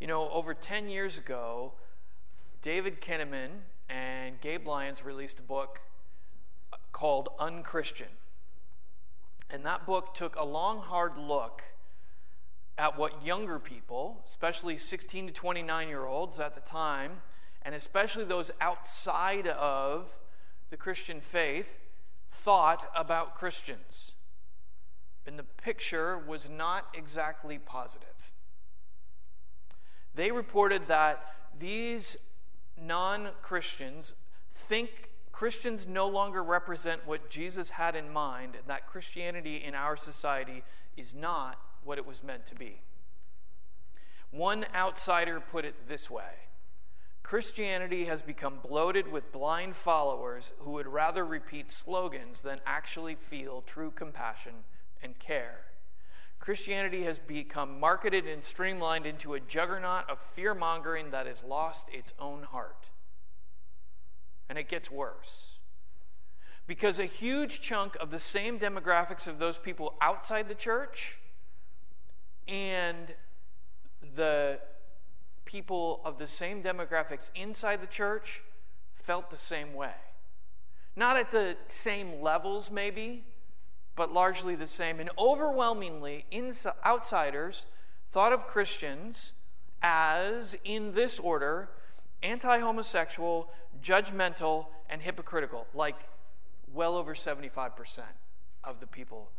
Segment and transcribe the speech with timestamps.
[0.00, 1.72] You know, over 10 years ago,
[2.62, 3.50] David Kinnaman
[3.88, 5.80] and Gabe Lyons released a book
[6.72, 8.08] uh, called Unchristian.
[9.50, 11.62] And that book took a long, hard look
[12.76, 17.22] at what younger people, especially 16 to 29 year olds at the time,
[17.62, 20.16] and especially those outside of
[20.70, 21.76] the Christian faith,
[22.30, 24.14] thought about Christians.
[25.26, 28.17] And the picture was not exactly positive.
[30.14, 31.24] They reported that
[31.58, 32.16] these
[32.80, 34.14] non Christians
[34.54, 39.96] think Christians no longer represent what Jesus had in mind, and that Christianity in our
[39.96, 40.64] society
[40.96, 42.80] is not what it was meant to be.
[44.30, 46.48] One outsider put it this way
[47.22, 53.62] Christianity has become bloated with blind followers who would rather repeat slogans than actually feel
[53.62, 54.54] true compassion
[55.02, 55.67] and care.
[56.38, 61.88] Christianity has become marketed and streamlined into a juggernaut of fear mongering that has lost
[61.92, 62.90] its own heart.
[64.48, 65.58] And it gets worse.
[66.66, 71.18] Because a huge chunk of the same demographics of those people outside the church
[72.46, 73.14] and
[74.14, 74.58] the
[75.44, 78.42] people of the same demographics inside the church
[78.94, 79.94] felt the same way.
[80.94, 83.24] Not at the same levels, maybe,
[83.98, 85.00] but largely the same.
[85.00, 86.24] And overwhelmingly,
[86.86, 87.66] outsiders
[88.12, 89.34] thought of Christians
[89.82, 91.68] as, in this order,
[92.22, 93.50] anti homosexual,
[93.82, 95.96] judgmental, and hypocritical, like
[96.72, 98.00] well over 75%
[98.64, 99.30] of the people.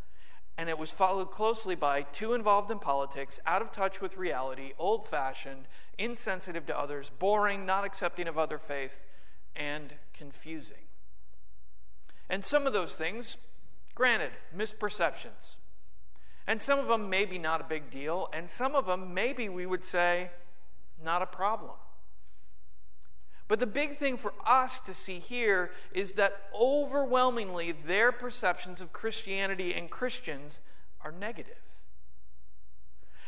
[0.57, 4.73] And it was followed closely by too involved in politics, out of touch with reality,
[4.77, 9.01] old fashioned, insensitive to others, boring, not accepting of other faith,
[9.55, 10.89] and confusing.
[12.29, 13.37] And some of those things
[13.99, 15.57] Granted, misperceptions.
[16.47, 19.65] And some of them maybe not a big deal, and some of them maybe we
[19.65, 20.31] would say
[21.03, 21.73] not a problem.
[23.49, 28.93] But the big thing for us to see here is that overwhelmingly their perceptions of
[28.93, 30.61] Christianity and Christians
[31.01, 31.57] are negative.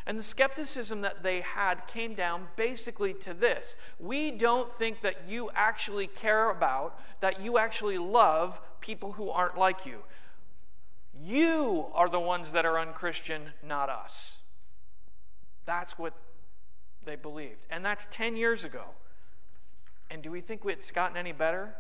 [0.06, 5.28] And the skepticism that they had came down basically to this We don't think that
[5.28, 9.98] you actually care about, that you actually love people who aren't like you.
[11.24, 14.40] You are the ones that are unchristian, not us.
[15.66, 16.14] That's what
[17.06, 17.66] they believed.
[17.70, 18.86] And that's 10 years ago.
[20.10, 21.76] And do we think it's gotten any better?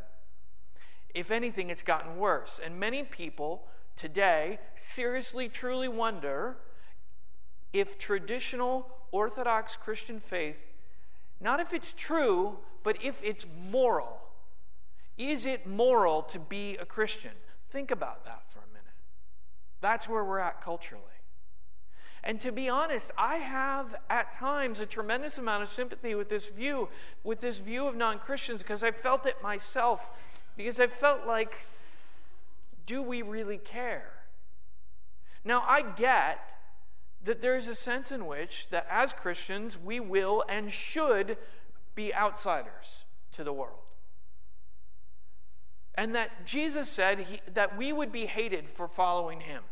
[1.13, 2.59] If anything, it's gotten worse.
[2.63, 3.63] And many people
[3.96, 6.58] today seriously, truly wonder
[7.73, 10.72] if traditional Orthodox Christian faith,
[11.40, 14.22] not if it's true, but if it's moral.
[15.18, 17.31] Is it moral to be a Christian?
[17.69, 18.60] Think about that for.
[19.81, 21.03] That's where we're at culturally.
[22.23, 26.49] And to be honest, I have at times a tremendous amount of sympathy with this
[26.49, 26.89] view,
[27.23, 30.11] with this view of non Christians, because I felt it myself.
[30.55, 31.55] Because I felt like,
[32.85, 34.11] do we really care?
[35.43, 36.39] Now, I get
[37.23, 41.37] that there is a sense in which that as Christians, we will and should
[41.95, 43.79] be outsiders to the world.
[45.96, 49.63] And that Jesus said he, that we would be hated for following him.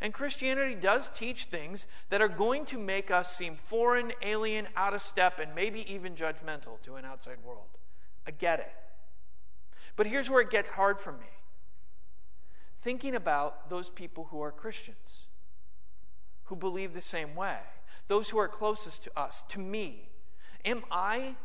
[0.00, 4.94] And Christianity does teach things that are going to make us seem foreign, alien, out
[4.94, 7.78] of step, and maybe even judgmental to an outside world.
[8.26, 8.72] I get it.
[9.94, 11.26] But here's where it gets hard for me
[12.82, 15.26] thinking about those people who are Christians,
[16.44, 17.58] who believe the same way,
[18.08, 20.08] those who are closest to us, to me.
[20.64, 21.36] Am I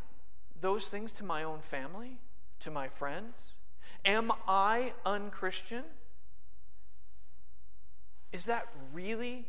[0.59, 2.19] those things to my own family,
[2.61, 3.56] to my friends?
[4.07, 5.83] Am I unchristian?
[8.31, 9.45] Is that really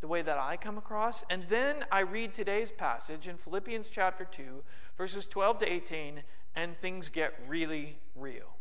[0.00, 1.24] the way that I come across?
[1.28, 4.64] And then I read today's passage in Philippians chapter 2,
[4.96, 6.22] verses 12 to 18,
[6.56, 8.56] and things get really real.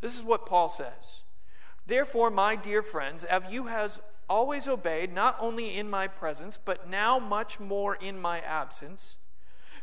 [0.00, 1.22] This is what Paul says.
[1.86, 6.88] Therefore, my dear friends, as you has always obeyed, not only in my presence, but
[6.88, 9.18] now much more in my absence,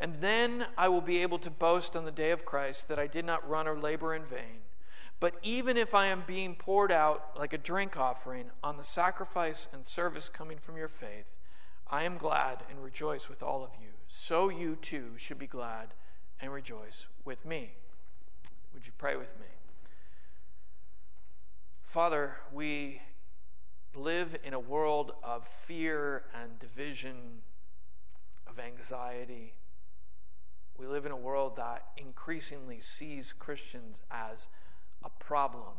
[0.00, 3.06] And then I will be able to boast on the day of Christ that I
[3.06, 4.62] did not run or labor in vain.
[5.20, 9.66] But even if I am being poured out like a drink offering on the sacrifice
[9.72, 11.26] and service coming from your faith,
[11.90, 13.88] I am glad and rejoice with all of you.
[14.06, 15.94] So you too should be glad
[16.40, 17.72] and rejoice with me.
[18.72, 19.46] Would you pray with me?
[21.82, 23.00] Father, we
[23.94, 27.42] live in a world of fear and division,
[28.46, 29.54] of anxiety.
[30.78, 34.48] We live in a world that increasingly sees Christians as
[35.04, 35.74] a problem,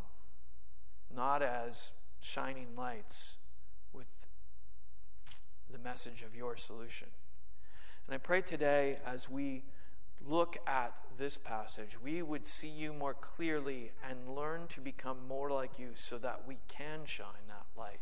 [1.15, 3.37] not as shining lights
[3.93, 4.11] with
[5.71, 7.07] the message of your solution.
[8.07, 9.63] And I pray today as we
[10.27, 15.49] look at this passage, we would see you more clearly and learn to become more
[15.49, 18.01] like you so that we can shine that light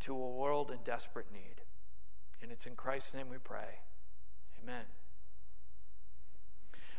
[0.00, 1.62] to a world in desperate need.
[2.42, 3.80] And it's in Christ's name we pray.
[4.62, 4.84] Amen.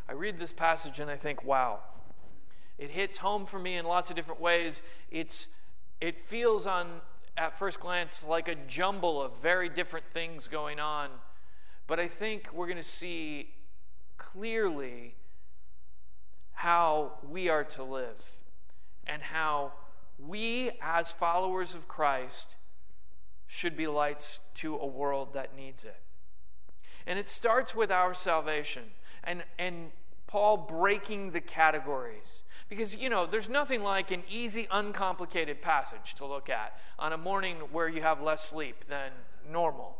[0.08, 1.80] I read this passage and I think, wow,
[2.78, 4.82] it hits home for me in lots of different ways.
[5.10, 5.48] It's,
[6.00, 7.02] it feels on
[7.38, 11.10] at first glance like a jumble of very different things going on.
[11.88, 13.50] But I think we're going to see
[14.18, 15.16] clearly
[16.54, 18.40] how we are to live
[19.06, 19.74] and how
[20.18, 22.56] we, as followers of Christ,
[23.48, 26.02] should be lights to a world that needs it.
[27.06, 28.84] And it starts with our salvation
[29.26, 29.92] and, and
[30.28, 32.42] Paul breaking the categories.
[32.68, 37.18] Because, you know, there's nothing like an easy, uncomplicated passage to look at on a
[37.18, 39.12] morning where you have less sleep than
[39.52, 39.98] normal.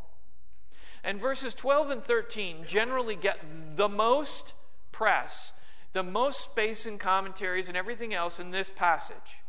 [1.04, 3.40] And verses 12 and 13 generally get
[3.76, 4.54] the most
[4.92, 5.54] press,
[5.94, 9.44] the most space in commentaries and everything else in this passage.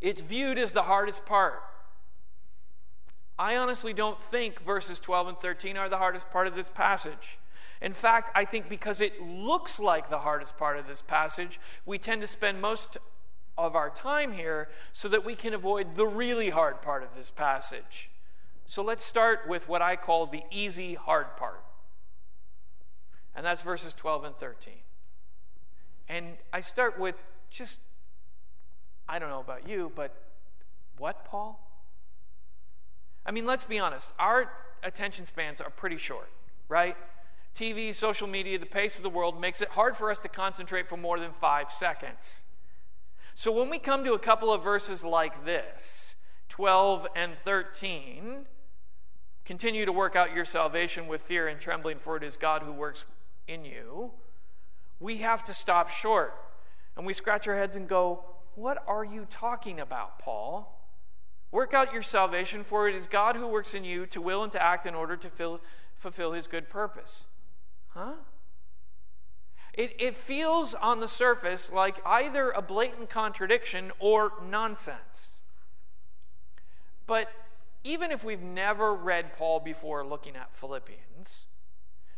[0.00, 1.62] It's viewed as the hardest part.
[3.38, 7.38] I honestly don't think verses 12 and 13 are the hardest part of this passage.
[7.80, 11.98] In fact, I think because it looks like the hardest part of this passage, we
[11.98, 12.96] tend to spend most
[13.58, 17.30] of our time here so that we can avoid the really hard part of this
[17.30, 18.10] passage.
[18.66, 21.62] So let's start with what I call the easy hard part.
[23.34, 24.74] And that's verses 12 and 13.
[26.08, 27.16] And I start with
[27.50, 27.80] just,
[29.08, 30.14] I don't know about you, but
[30.98, 31.60] what, Paul?
[33.24, 34.12] I mean, let's be honest.
[34.18, 34.50] Our
[34.82, 36.30] attention spans are pretty short,
[36.68, 36.96] right?
[37.56, 40.86] TV, social media, the pace of the world makes it hard for us to concentrate
[40.86, 42.42] for more than five seconds.
[43.32, 46.14] So when we come to a couple of verses like this,
[46.50, 48.44] 12 and 13,
[49.46, 52.72] continue to work out your salvation with fear and trembling, for it is God who
[52.72, 53.06] works
[53.48, 54.10] in you,
[55.00, 56.34] we have to stop short.
[56.94, 58.22] And we scratch our heads and go,
[58.54, 60.78] What are you talking about, Paul?
[61.52, 64.52] Work out your salvation, for it is God who works in you to will and
[64.52, 65.62] to act in order to fill,
[65.94, 67.24] fulfill his good purpose.
[67.96, 68.12] Huh?
[69.72, 75.30] It, it feels on the surface like either a blatant contradiction or nonsense.
[77.06, 77.30] But
[77.84, 81.46] even if we've never read Paul before looking at Philippians,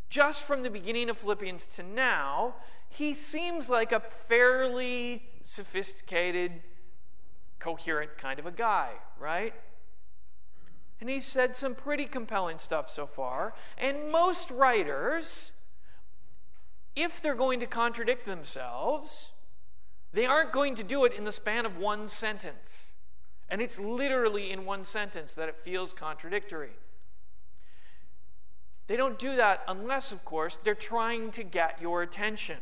[0.08, 2.54] just from the beginning of Philippians to now,
[2.88, 6.62] he seems like a fairly sophisticated
[7.58, 9.52] coherent kind of a guy, right?
[11.00, 13.54] And he's said some pretty compelling stuff so far.
[13.76, 15.52] And most writers,
[17.02, 19.32] if they're going to contradict themselves,
[20.12, 22.92] they aren't going to do it in the span of one sentence.
[23.48, 26.76] And it's literally in one sentence that it feels contradictory.
[28.86, 32.58] They don't do that unless, of course, they're trying to get your attention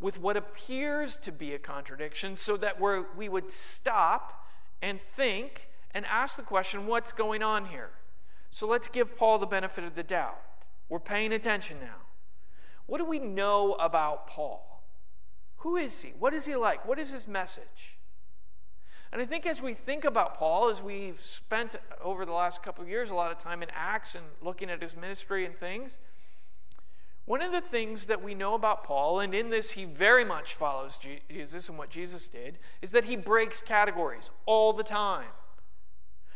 [0.00, 4.46] with what appears to be a contradiction so that we we would stop
[4.82, 7.90] and think and ask the question what's going on here?
[8.50, 10.40] So let's give Paul the benefit of the doubt.
[10.88, 12.03] We're paying attention now.
[12.86, 14.82] What do we know about Paul?
[15.58, 16.12] Who is he?
[16.18, 16.86] What is he like?
[16.86, 17.96] What is his message?
[19.12, 22.82] And I think as we think about Paul, as we've spent over the last couple
[22.82, 25.98] of years a lot of time in Acts and looking at his ministry and things,
[27.24, 30.54] one of the things that we know about Paul, and in this he very much
[30.54, 30.98] follows
[31.30, 35.28] Jesus and what Jesus did, is that he breaks categories all the time.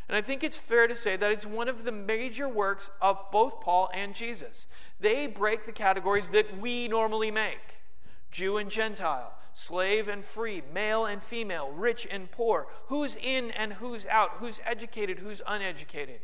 [0.09, 3.19] And I think it's fair to say that it's one of the major works of
[3.31, 4.67] both Paul and Jesus.
[4.99, 7.83] They break the categories that we normally make
[8.31, 13.75] Jew and Gentile, slave and free, male and female, rich and poor, who's in and
[13.75, 16.21] who's out, who's educated, who's uneducated.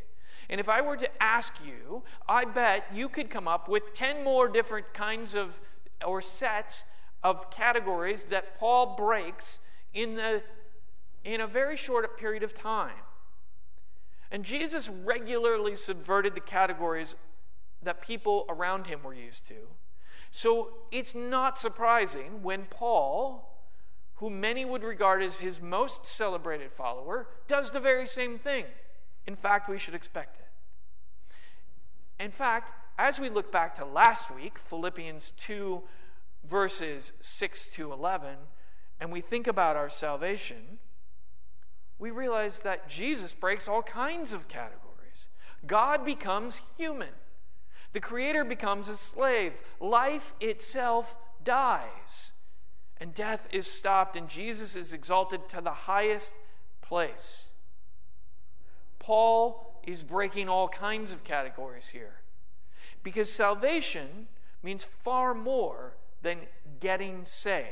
[0.48, 4.24] And if I were to ask you, I bet you could come up with 10
[4.24, 5.60] more different kinds of
[6.04, 6.84] or sets
[7.22, 9.58] of categories that Paul breaks
[9.94, 10.42] in, the,
[11.24, 12.92] in a very short period of time.
[14.34, 17.14] And Jesus regularly subverted the categories
[17.84, 19.68] that people around him were used to.
[20.32, 23.60] So it's not surprising when Paul,
[24.14, 28.64] who many would regard as his most celebrated follower, does the very same thing.
[29.24, 32.24] In fact, we should expect it.
[32.24, 35.80] In fact, as we look back to last week, Philippians 2,
[36.44, 38.34] verses 6 to 11
[39.00, 40.78] and we think about our salvation,
[41.98, 45.26] we realize that Jesus breaks all kinds of categories.
[45.66, 47.10] God becomes human,
[47.92, 52.32] the Creator becomes a slave, life itself dies,
[52.98, 56.34] and death is stopped, and Jesus is exalted to the highest
[56.82, 57.48] place.
[58.98, 62.20] Paul is breaking all kinds of categories here
[63.02, 64.26] because salvation
[64.62, 66.38] means far more than
[66.80, 67.68] getting saved.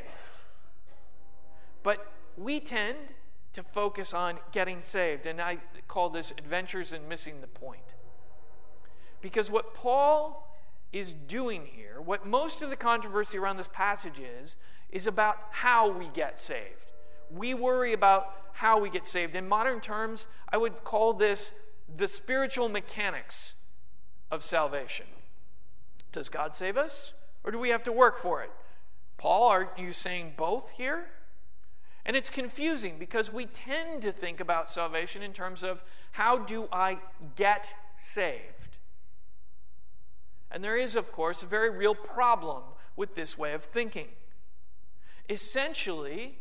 [1.82, 2.98] But we tend
[3.52, 7.94] to focus on getting saved, and I call this adventures in missing the point.
[9.20, 10.58] Because what Paul
[10.92, 14.56] is doing here, what most of the controversy around this passage is,
[14.90, 16.92] is about how we get saved.
[17.30, 19.34] We worry about how we get saved.
[19.34, 21.52] In modern terms, I would call this
[21.94, 23.54] the spiritual mechanics
[24.30, 25.06] of salvation.
[26.10, 28.50] Does God save us, or do we have to work for it?
[29.16, 31.06] Paul, are you saying both here?
[32.04, 36.68] And it's confusing because we tend to think about salvation in terms of how do
[36.72, 36.98] I
[37.36, 38.78] get saved?
[40.50, 42.62] And there is, of course, a very real problem
[42.96, 44.08] with this way of thinking.
[45.28, 46.38] Essentially,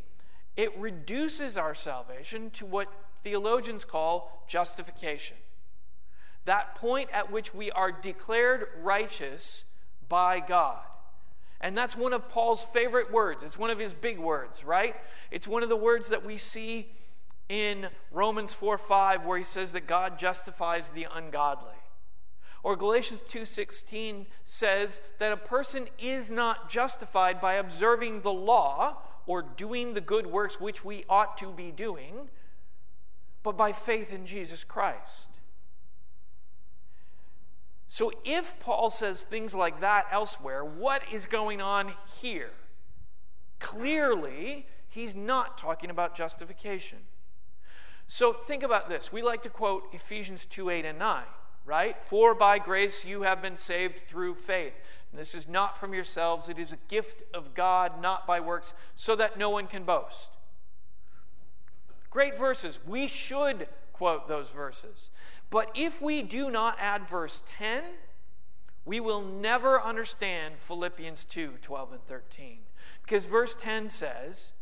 [0.58, 2.92] it reduces our salvation to what
[3.24, 5.38] theologians call justification.
[6.46, 9.64] That point at which we are declared righteous
[10.10, 10.82] by God.
[11.62, 13.44] And that's one of Paul's favorite words.
[13.44, 14.96] It's one of his big words, right?
[15.30, 16.92] It's one of the words that we see
[17.50, 21.76] in Romans 4 5, where he says that God justifies the ungodly.
[22.64, 29.42] Or Galatians 2:16 says that a person is not justified by observing the law or
[29.42, 32.30] doing the good works which we ought to be doing,
[33.44, 35.41] but by faith in Jesus Christ.
[37.92, 42.52] So if Paul says things like that elsewhere, what is going on here?
[43.60, 47.00] Clearly, he's not talking about justification.
[48.08, 49.12] So think about this.
[49.12, 51.24] We like to quote Ephesians 2 8 and 9,
[51.66, 52.02] right?
[52.02, 54.74] For by grace you have been saved through faith.
[55.12, 58.74] And this is not from yourselves, it is a gift of God, not by works,
[58.96, 60.30] so that no one can boast.
[62.10, 62.80] Great verses.
[62.88, 65.10] We should quote those verses.
[65.52, 67.84] But if we do not add verse 10,
[68.86, 72.58] we will never understand Philippians 2 12 and 13.
[73.04, 74.54] Because verse 10 says,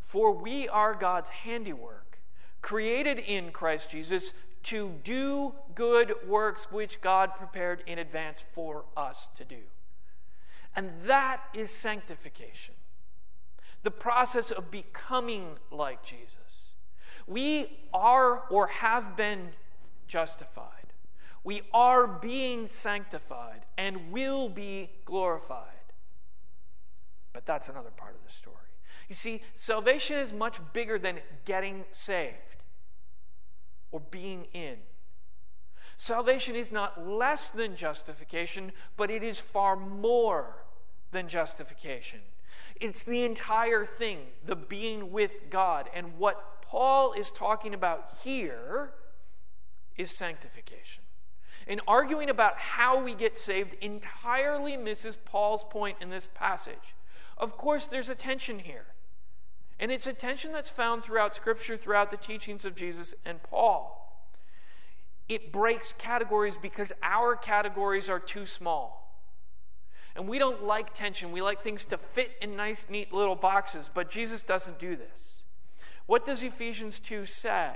[0.00, 2.18] For we are God's handiwork,
[2.60, 9.28] created in Christ Jesus to do good works which God prepared in advance for us
[9.36, 9.62] to do.
[10.74, 12.74] And that is sanctification,
[13.84, 16.74] the process of becoming like Jesus.
[17.28, 19.50] We are or have been
[20.08, 20.92] justified.
[21.44, 25.64] We are being sanctified and will be glorified.
[27.32, 28.56] But that's another part of the story.
[29.08, 32.64] You see, salvation is much bigger than getting saved
[33.92, 34.76] or being in.
[35.96, 40.64] Salvation is not less than justification, but it is far more
[41.10, 42.20] than justification.
[42.80, 45.88] It's the entire thing, the being with God.
[45.94, 48.92] And what Paul is talking about here
[49.98, 51.02] is sanctification.
[51.66, 56.94] And arguing about how we get saved entirely misses Paul's point in this passage.
[57.36, 58.86] Of course, there's a tension here.
[59.78, 63.94] And it's a tension that's found throughout Scripture, throughout the teachings of Jesus and Paul.
[65.28, 68.98] It breaks categories because our categories are too small.
[70.16, 71.30] And we don't like tension.
[71.30, 75.44] We like things to fit in nice, neat little boxes, but Jesus doesn't do this.
[76.06, 77.72] What does Ephesians 2 say?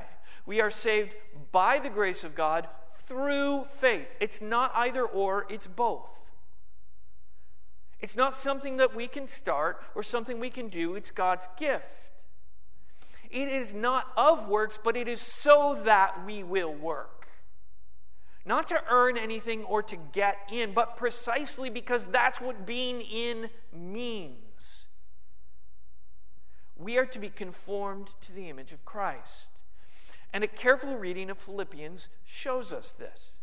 [0.47, 1.15] We are saved
[1.53, 4.09] by the grace of God through faith.
[4.21, 6.11] It's not either or, it's both.
[8.01, 12.11] It's not something that we can start or something we can do, it's God's gift.
[13.31, 17.29] It is not of works, but it is so that we will work.
[18.45, 23.49] Not to earn anything or to get in, but precisely because that's what being in
[23.73, 24.89] means.
[26.77, 29.52] We are to be conformed to the image of Christ.
[30.33, 33.41] And a careful reading of Philippians shows us this.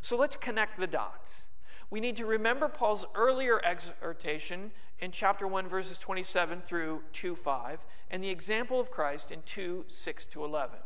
[0.00, 1.46] So let's connect the dots.
[1.90, 7.84] We need to remember Paul's earlier exhortation in chapter 1, verses 27 through 2 5,
[8.10, 10.78] and the example of Christ in 2 6 to 11.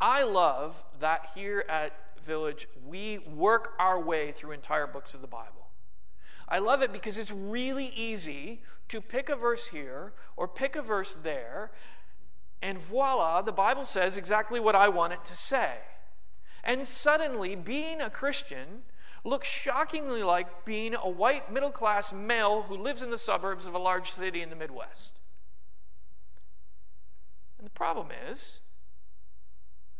[0.00, 5.26] I love that here at Village, we work our way through entire books of the
[5.26, 5.68] Bible.
[6.48, 10.82] I love it because it's really easy to pick a verse here or pick a
[10.82, 11.70] verse there
[12.62, 15.78] and voila, the Bible says exactly what I want it to say.
[16.62, 18.82] And suddenly, being a Christian,
[19.24, 23.74] looks shockingly like being a white middle class male who lives in the suburbs of
[23.74, 25.18] a large city in the Midwest.
[27.58, 28.60] And the problem is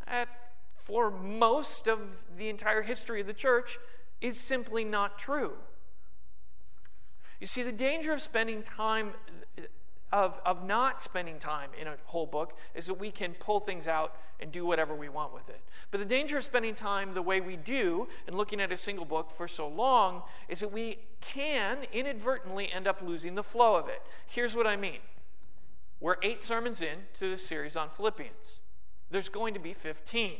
[0.06, 0.28] that
[0.76, 1.98] for most of
[2.36, 3.78] the entire history of the church
[4.20, 5.52] is simply not true.
[7.38, 9.12] You see, the danger of spending time,
[10.12, 13.86] of, of not spending time in a whole book, is that we can pull things
[13.86, 15.60] out and do whatever we want with it.
[15.90, 19.04] But the danger of spending time the way we do and looking at a single
[19.04, 23.88] book for so long is that we can inadvertently end up losing the flow of
[23.88, 24.02] it.
[24.26, 24.98] Here's what I mean
[26.00, 28.60] we're eight sermons in to this series on Philippians,
[29.10, 30.32] there's going to be 15.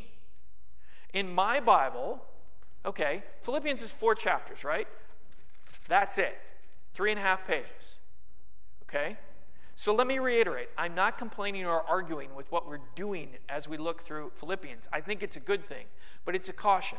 [1.12, 2.24] In my Bible,
[2.86, 4.88] okay, Philippians is four chapters, right?
[5.88, 6.38] That's it.
[6.94, 7.96] Three and a half pages.
[8.84, 9.16] Okay?
[9.80, 13.78] So let me reiterate I'm not complaining or arguing with what we're doing as we
[13.78, 14.86] look through Philippians.
[14.92, 15.86] I think it's a good thing,
[16.26, 16.98] but it's a caution.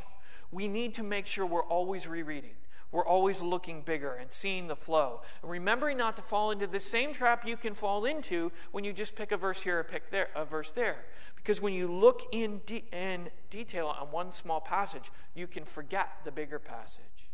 [0.51, 2.55] We need to make sure we're always rereading.
[2.91, 5.21] We're always looking bigger and seeing the flow.
[5.43, 8.93] And remembering not to fall into the same trap you can fall into when you
[8.93, 11.05] just pick a verse here or pick there, a verse there.
[11.35, 16.13] Because when you look in, de- in detail on one small passage, you can forget
[16.25, 17.29] the bigger passage.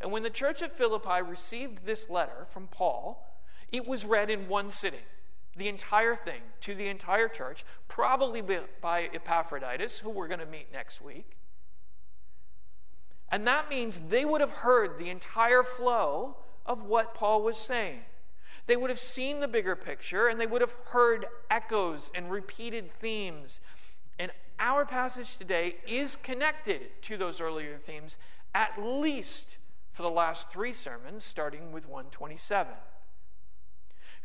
[0.00, 3.26] And when the church at Philippi received this letter from Paul,
[3.72, 5.00] it was read in one sitting,
[5.56, 8.42] the entire thing, to the entire church, probably
[8.80, 11.36] by Epaphroditus, who we're going to meet next week.
[13.30, 16.36] And that means they would have heard the entire flow
[16.66, 18.00] of what Paul was saying.
[18.66, 22.92] They would have seen the bigger picture and they would have heard echoes and repeated
[22.92, 23.60] themes.
[24.18, 28.16] And our passage today is connected to those earlier themes,
[28.54, 29.56] at least
[29.92, 32.74] for the last three sermons, starting with 127.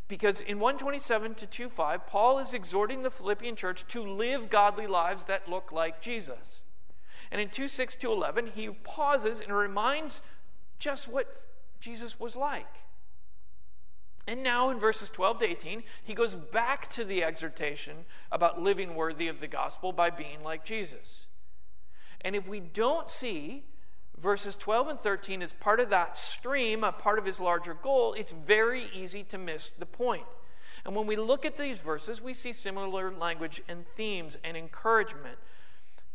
[0.07, 5.25] Because in 127 to 25, Paul is exhorting the Philippian church to live godly lives
[5.25, 6.63] that look like Jesus.
[7.31, 10.21] And in 2 6 to 11, he pauses and reminds
[10.77, 11.41] just what
[11.79, 12.81] Jesus was like.
[14.27, 18.95] And now in verses 12 to 18, he goes back to the exhortation about living
[18.95, 21.27] worthy of the gospel by being like Jesus.
[22.21, 23.65] And if we don't see
[24.25, 28.13] verses 12 and 13 is part of that stream, a part of his larger goal,
[28.13, 30.25] it's very easy to miss the point.
[30.83, 35.37] And when we look at these verses, we see similar language and themes and encouragement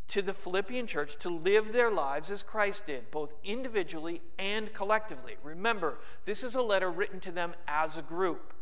[0.09, 5.37] to the Philippian church to live their lives as Christ did, both individually and collectively.
[5.45, 8.53] Remember, this is a letter written to them as a group,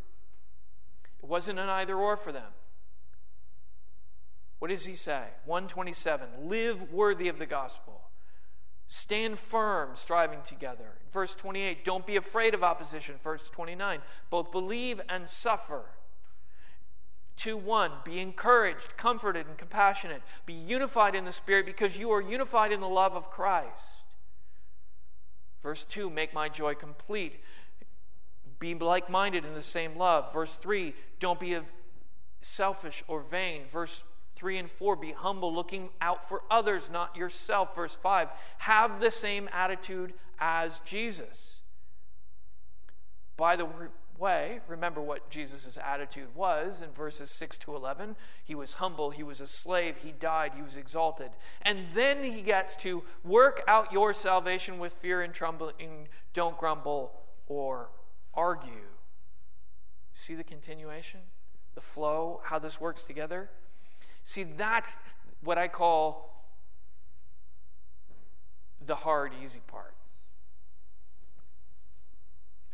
[1.23, 2.51] it wasn't an either or for them.
[4.59, 5.23] What does he say?
[5.45, 7.98] 127 Live worthy of the gospel.
[8.91, 10.93] Stand firm, striving together.
[11.11, 13.15] Verse 28, don't be afraid of opposition.
[13.23, 13.99] Verse 29,
[14.31, 15.83] both believe and suffer.
[17.35, 20.23] 2 1, be encouraged, comforted, and compassionate.
[20.47, 24.05] Be unified in the Spirit because you are unified in the love of Christ.
[25.61, 27.43] Verse 2, make my joy complete.
[28.57, 30.33] Be like minded in the same love.
[30.33, 31.55] Verse 3, don't be
[32.41, 33.61] selfish or vain.
[33.71, 34.03] Verse
[34.39, 37.75] 3 and 4 be humble, looking out for others, not yourself.
[37.75, 41.59] Verse 5 have the same attitude as Jesus.
[43.35, 43.67] By the
[44.17, 48.15] way, remember what Jesus' attitude was in verses 6 to 11.
[48.43, 51.31] He was humble, he was a slave, he died, he was exalted.
[51.61, 57.11] And then he gets to work out your salvation with fear and trembling, don't grumble
[57.47, 57.89] or
[58.33, 58.87] argue.
[60.13, 61.21] See the continuation?
[61.75, 63.49] The flow, how this works together?
[64.29, 64.95] See, that's
[65.41, 66.45] what I call
[68.85, 69.95] the hard, easy part.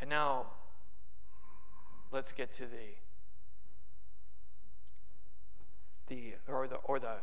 [0.01, 0.47] And now,
[2.11, 2.97] let's get to the
[6.09, 7.19] the or the or the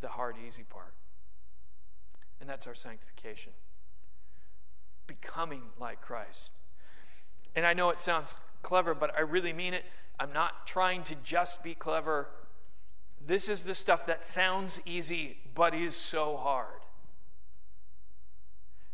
[0.00, 0.94] the hard, easy part.
[2.40, 3.52] And that's our sanctification.
[5.06, 6.52] Becoming like Christ.
[7.54, 9.84] And I know it sounds clever, but I really mean it.
[10.18, 12.28] I'm not trying to just be clever
[13.26, 16.82] this is the stuff that sounds easy, but is so hard.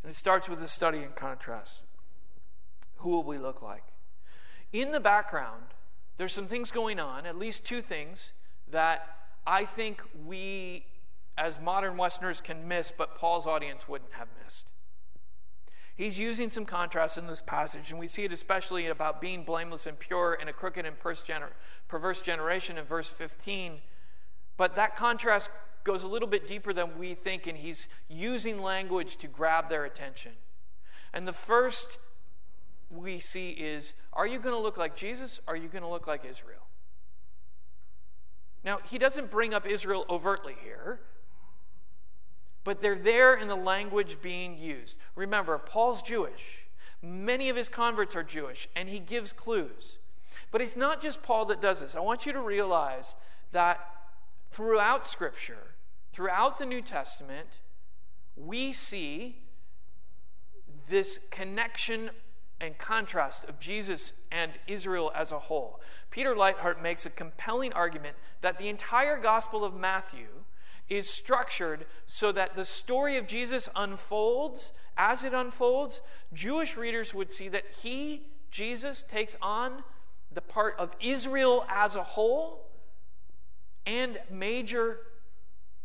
[0.02, 1.82] And it starts with a study in contrast.
[2.96, 3.84] Who will we look like?
[4.72, 5.64] In the background,
[6.16, 8.32] there's some things going on, at least two things,
[8.70, 9.16] that
[9.46, 10.86] I think we
[11.36, 14.66] as modern Westerners can miss, but Paul's audience wouldn't have missed.
[15.94, 19.86] He's using some contrast in this passage, and we see it especially about being blameless
[19.86, 23.80] and pure in a crooked and perverse generation in verse 15
[24.56, 25.50] but that contrast
[25.84, 29.84] goes a little bit deeper than we think, and he's using language to grab their
[29.84, 30.32] attention.
[31.12, 31.98] And the first
[32.90, 35.40] we see is are you going to look like Jesus?
[35.48, 36.66] Are you going to look like Israel?
[38.64, 41.00] Now, he doesn't bring up Israel overtly here,
[42.64, 44.98] but they're there in the language being used.
[45.16, 46.66] Remember, Paul's Jewish.
[47.02, 49.98] Many of his converts are Jewish, and he gives clues.
[50.52, 51.96] But it's not just Paul that does this.
[51.96, 53.16] I want you to realize
[53.50, 53.80] that
[54.52, 55.74] throughout Scripture,
[56.12, 57.60] throughout the New Testament,
[58.36, 59.38] we see
[60.88, 62.10] this connection
[62.60, 65.80] and contrast of Jesus and Israel as a whole.
[66.10, 70.26] Peter Leithart makes a compelling argument that the entire Gospel of Matthew
[70.88, 74.72] is structured so that the story of Jesus unfolds.
[74.96, 76.02] As it unfolds,
[76.34, 79.82] Jewish readers would see that he, Jesus, takes on
[80.30, 82.68] the part of Israel as a whole
[83.86, 84.98] and major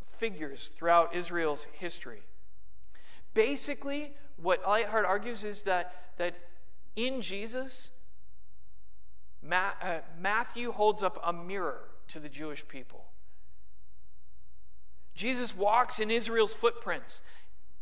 [0.04, 2.22] figures throughout Israel's history.
[3.34, 6.36] Basically, what Leithart argues is that, that
[6.96, 7.92] in Jesus,
[9.44, 13.06] Ma- uh, Matthew holds up a mirror to the Jewish people.
[15.16, 17.22] Jesus walks in Israel's footprints.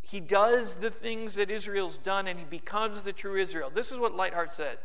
[0.02, 3.72] He does the things that Israel's done and he becomes the true Israel.
[3.74, 4.78] This is what Leithart said.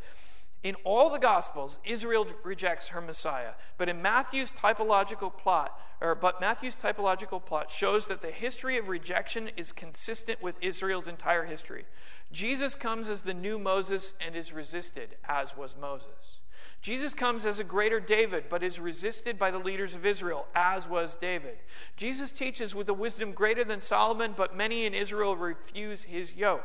[0.62, 3.52] In all the Gospels, Israel rejects her Messiah.
[3.78, 8.88] But in Matthew's typological plot, or but Matthew's typological plot shows that the history of
[8.88, 11.86] rejection is consistent with Israel's entire history.
[12.30, 16.40] Jesus comes as the new Moses and is resisted, as was Moses.
[16.82, 20.86] Jesus comes as a greater David, but is resisted by the leaders of Israel, as
[20.86, 21.58] was David.
[21.96, 26.64] Jesus teaches with a wisdom greater than Solomon, but many in Israel refuse his yoke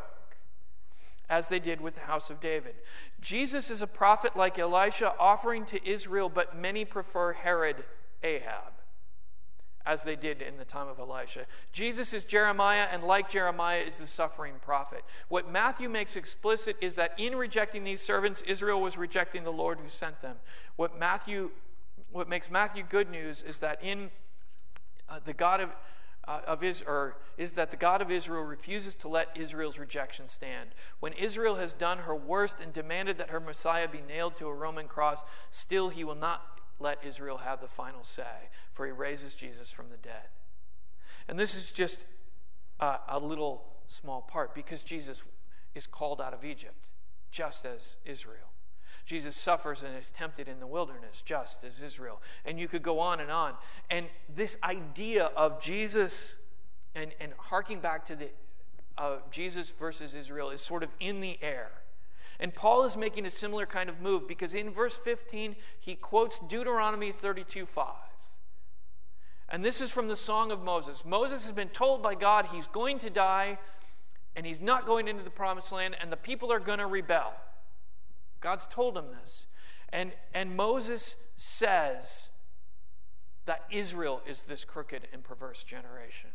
[1.29, 2.75] as they did with the house of David.
[3.21, 7.83] Jesus is a prophet like Elisha, offering to Israel, but many prefer Herod
[8.23, 8.73] Ahab,
[9.85, 11.45] as they did in the time of Elisha.
[11.71, 15.03] Jesus is Jeremiah, and like Jeremiah, is the suffering prophet.
[15.29, 19.79] What Matthew makes explicit is that in rejecting these servants, Israel was rejecting the Lord
[19.79, 20.37] who sent them.
[20.75, 21.51] What Matthew
[22.15, 24.09] what makes Matthew good news is that in
[25.09, 25.69] uh, the God of
[26.27, 30.69] uh, of Israel is that the God of Israel refuses to let Israel's rejection stand.
[30.99, 34.53] When Israel has done her worst and demanded that her Messiah be nailed to a
[34.53, 36.41] Roman cross, still he will not
[36.79, 40.27] let Israel have the final say, for he raises Jesus from the dead.
[41.27, 42.05] And this is just
[42.79, 45.23] a little small part because Jesus
[45.73, 46.89] is called out of Egypt,
[47.31, 48.54] just as Israel.
[49.05, 52.21] Jesus suffers and is tempted in the wilderness, just as Israel.
[52.43, 53.53] And you could go on and on.
[53.89, 56.33] And this idea of Jesus
[56.95, 58.29] and, and harking back to the
[58.97, 61.69] uh, Jesus versus Israel is sort of in the air.
[62.39, 66.39] And Paul is making a similar kind of move because in verse 15, he quotes
[66.39, 67.93] Deuteronomy 32 5.
[69.49, 71.05] And this is from the Song of Moses.
[71.05, 73.59] Moses has been told by God he's going to die
[74.35, 77.33] and he's not going into the promised land, and the people are going to rebel.
[78.45, 79.47] God's told him this.
[79.89, 82.29] And, and Moses says
[83.47, 86.29] that Israel is this crooked and perverse generation.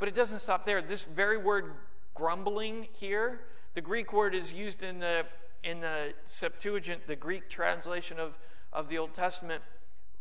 [0.00, 0.82] But it doesn't stop there.
[0.82, 1.74] This very word
[2.12, 3.42] grumbling here,
[3.74, 5.26] the Greek word is used in the,
[5.62, 8.36] in the Septuagint, the Greek translation of,
[8.72, 9.62] of the Old Testament,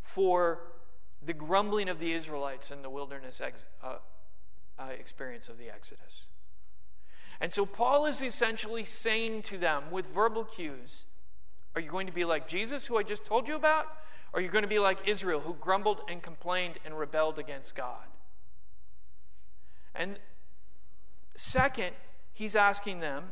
[0.02, 0.60] for
[1.26, 3.96] the grumbling of the Israelites in the wilderness ex, uh,
[4.78, 6.28] uh, experience of the Exodus.
[7.40, 11.06] And so Paul is essentially saying to them with verbal cues
[11.76, 13.88] Are you going to be like Jesus, who I just told you about?
[14.34, 17.76] Or are you going to be like Israel, who grumbled and complained and rebelled against
[17.76, 18.04] God?
[19.94, 20.20] And
[21.38, 21.92] second,
[22.34, 23.26] he's asking them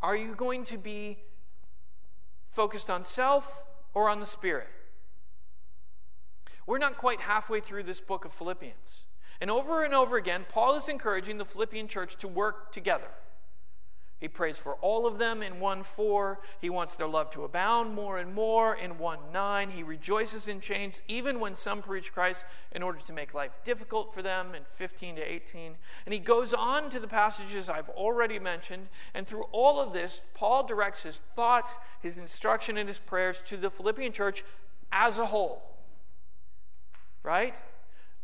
[0.00, 1.18] Are you going to be
[2.50, 4.68] focused on self or on the Spirit?
[6.66, 9.06] We're not quite halfway through this book of Philippians.
[9.40, 13.08] And over and over again, Paul is encouraging the Philippian church to work together.
[14.20, 16.40] He prays for all of them in 1 4.
[16.60, 19.70] He wants their love to abound more and more in 1 9.
[19.70, 24.12] He rejoices in chains, even when some preach Christ in order to make life difficult
[24.12, 25.76] for them in 15 to 18.
[26.04, 28.88] And he goes on to the passages I've already mentioned.
[29.14, 33.56] And through all of this, Paul directs his thoughts, his instruction, and his prayers to
[33.56, 34.44] the Philippian church
[34.90, 35.62] as a whole.
[37.22, 37.54] Right?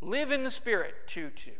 [0.01, 1.51] Live in the Spirit, 2 2.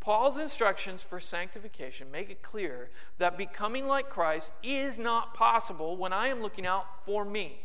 [0.00, 6.12] Paul's instructions for sanctification make it clear that becoming like Christ is not possible when
[6.12, 7.60] I am looking out for me.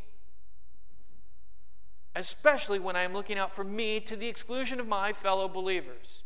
[2.13, 6.23] Especially when I am looking out for me to the exclusion of my fellow believers.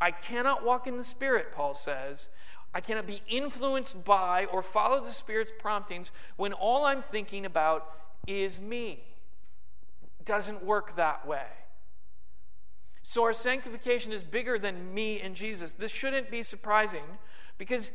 [0.00, 2.28] I cannot walk in the Spirit, Paul says.
[2.74, 7.86] I cannot be influenced by or follow the Spirit's promptings when all I'm thinking about
[8.26, 9.04] is me.
[10.18, 11.46] It doesn't work that way.
[13.02, 15.72] So our sanctification is bigger than me and Jesus.
[15.72, 17.18] This shouldn't be surprising
[17.58, 17.92] because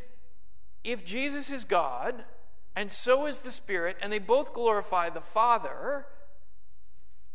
[0.83, 2.23] if Jesus is God
[2.75, 6.05] and so is the Spirit, and they both glorify the Father,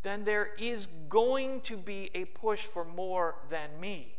[0.01, 4.15] then there is going to be a push for more than me.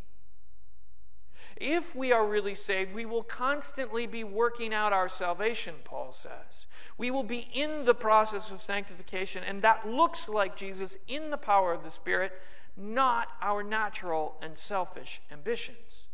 [1.56, 6.66] If we are really saved, we will constantly be working out our salvation, Paul says.
[6.98, 11.38] We will be in the process of sanctification, and that looks like Jesus in the
[11.38, 12.32] power of the Spirit,
[12.76, 16.08] not our natural and selfish ambitions.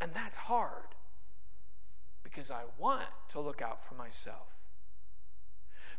[0.00, 0.94] And that's hard
[2.22, 4.54] because I want to look out for myself.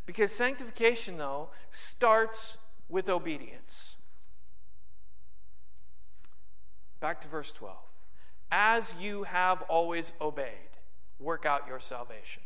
[0.05, 2.57] Because sanctification, though, starts
[2.89, 3.97] with obedience.
[6.99, 7.77] Back to verse 12.
[8.51, 10.69] As you have always obeyed,
[11.19, 12.43] work out your salvation.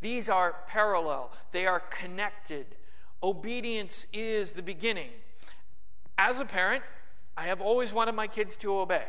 [0.00, 2.66] These are parallel, they are connected.
[3.22, 5.10] Obedience is the beginning.
[6.22, 6.84] As a parent,
[7.34, 9.06] I have always wanted my kids to obey.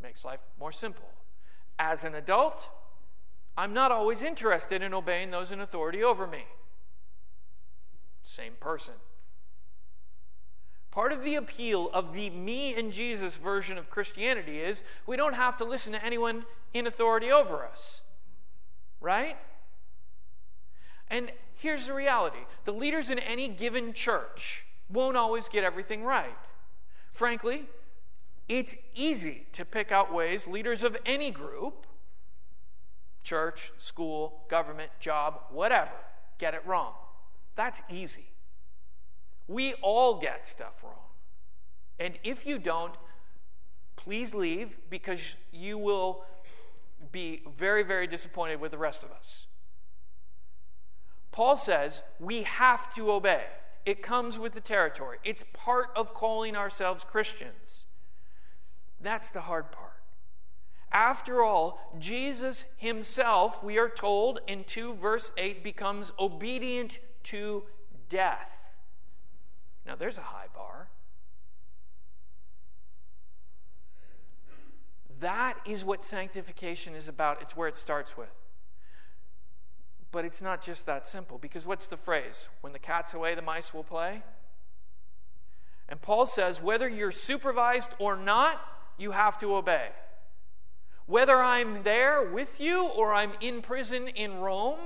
[0.00, 1.10] Makes life more simple.
[1.80, 2.68] As an adult,
[3.56, 6.44] I'm not always interested in obeying those in authority over me.
[8.22, 8.94] Same person.
[10.92, 15.34] Part of the appeal of the me and Jesus version of Christianity is we don't
[15.34, 18.02] have to listen to anyone in authority over us.
[19.00, 19.36] Right?
[21.08, 26.36] And here's the reality the leaders in any given church won't always get everything right.
[27.12, 27.66] Frankly,
[28.48, 31.86] it's easy to pick out ways leaders of any group
[33.22, 35.92] church, school, government, job, whatever
[36.40, 36.94] get it wrong.
[37.54, 38.30] That's easy.
[39.46, 40.94] We all get stuff wrong.
[41.98, 42.94] And if you don't,
[43.94, 45.20] please leave because
[45.52, 46.24] you will
[47.12, 49.46] be very, very disappointed with the rest of us.
[51.30, 53.44] Paul says we have to obey.
[53.86, 55.18] It comes with the territory.
[55.24, 57.86] It's part of calling ourselves Christians.
[59.00, 60.02] That's the hard part.
[60.92, 67.62] After all, Jesus himself, we are told in 2 verse 8, becomes obedient to
[68.08, 68.50] death.
[69.86, 70.88] Now, there's a high bar.
[75.20, 77.40] That is what sanctification is about.
[77.40, 78.39] It's where it starts with.
[80.12, 82.48] But it's not just that simple, because what's the phrase?
[82.62, 84.22] When the cat's away, the mice will play?
[85.88, 88.60] And Paul says whether you're supervised or not,
[88.98, 89.88] you have to obey.
[91.06, 94.78] Whether I'm there with you or I'm in prison in Rome,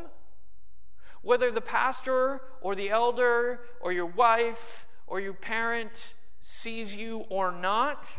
[1.21, 7.51] whether the pastor or the elder or your wife or your parent sees you or
[7.51, 8.11] not,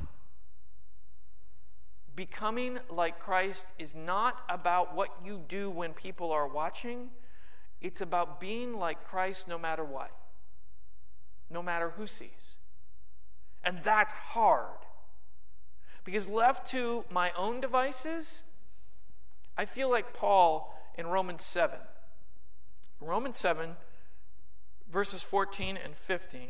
[2.16, 7.10] becoming like Christ is not about what you do when people are watching.
[7.82, 10.12] It's about being like Christ no matter what,
[11.50, 12.56] no matter who sees.
[13.64, 14.78] And that's hard.
[16.04, 18.44] Because left to my own devices,
[19.58, 21.80] I feel like Paul in Romans 7.
[23.02, 23.76] Romans 7,
[24.90, 26.50] verses 14 and 15,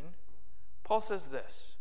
[0.84, 1.75] Paul says this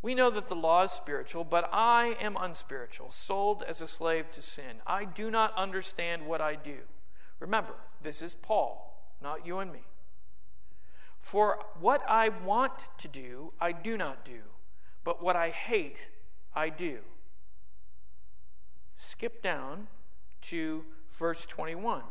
[0.00, 4.30] We know that the law is spiritual, but I am unspiritual, sold as a slave
[4.30, 4.80] to sin.
[4.86, 6.78] I do not understand what I do.
[7.40, 9.82] Remember, this is Paul, not you and me.
[11.18, 14.40] For what I want to do, I do not do,
[15.02, 16.10] but what I hate,
[16.54, 16.98] I do.
[18.96, 19.88] Skip down
[20.42, 22.02] to verse 21.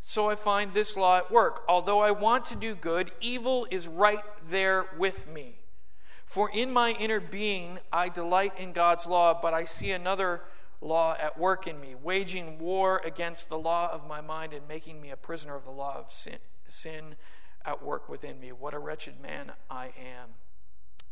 [0.00, 1.64] So I find this law at work.
[1.68, 5.56] Although I want to do good, evil is right there with me.
[6.26, 10.42] For in my inner being I delight in God's law, but I see another
[10.80, 15.00] law at work in me, waging war against the law of my mind and making
[15.00, 17.14] me a prisoner of the law of sin, sin
[17.64, 18.50] at work within me.
[18.52, 20.30] What a wretched man I am.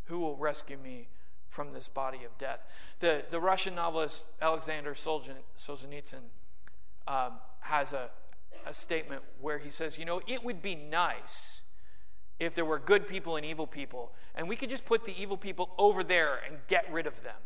[0.06, 1.08] Who will rescue me
[1.48, 2.60] from this body of death.
[2.98, 6.18] The, the Russian novelist Alexander Solzhenitsyn
[7.06, 8.10] um, has a,
[8.66, 11.62] a statement where he says, You know, it would be nice
[12.38, 15.36] if there were good people and evil people, and we could just put the evil
[15.36, 17.36] people over there and get rid of them.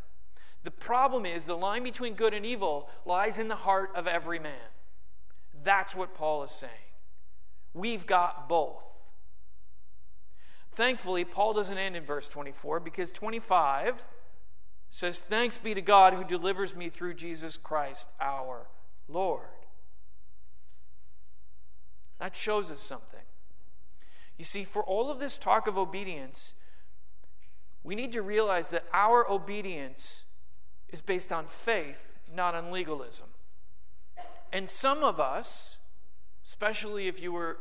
[0.65, 4.39] The problem is the line between good and evil lies in the heart of every
[4.39, 4.71] man.
[5.63, 6.73] That's what Paul is saying.
[7.75, 8.85] We've got both.
[10.73, 14.07] Thankfully, Paul doesn't end in verse 24 because 25
[14.91, 18.69] says, Thanks be to God who delivers me through Jesus Christ our
[19.09, 19.43] Lord.
[22.19, 23.21] That shows us something.
[24.39, 26.55] You see, for all of this talk of obedience,
[27.83, 30.25] we need to realize that our obedience
[30.89, 31.99] is based on faith,
[32.33, 33.27] not on legalism.
[34.53, 35.79] And some of us,
[36.45, 37.59] especially if you were